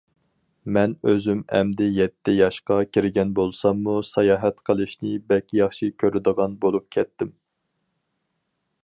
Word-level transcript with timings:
مەن 0.75 0.93
ئۆزۈم 1.09 1.43
ئەمدى 1.57 1.89
يەتتە 1.97 2.33
ياشقا 2.35 2.77
كىرگەن 2.97 3.35
بولساممۇ 3.41 3.95
ساياھەت 4.09 4.59
قىلىشنى 4.71 5.13
بەك 5.33 5.55
ياخشى 5.59 5.93
كۆرىدىغان 6.05 6.57
بولۇپ 6.65 6.89
كەتتىم. 6.97 7.35